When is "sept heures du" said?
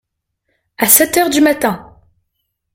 0.87-1.41